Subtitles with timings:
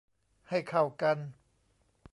[0.49, 1.17] ให้เข้ากัน